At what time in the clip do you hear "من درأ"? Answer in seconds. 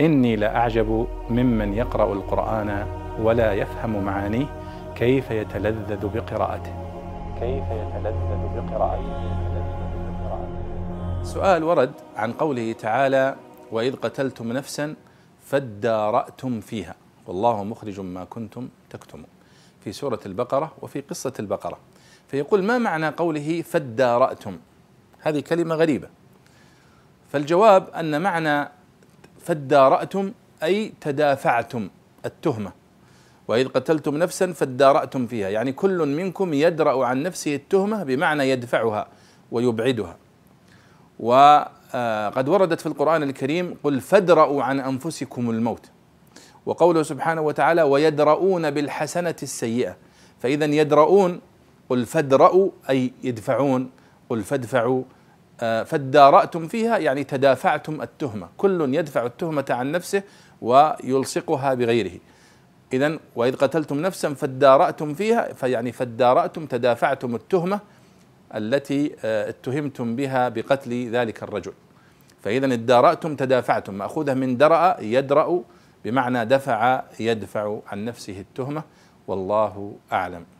74.34-74.96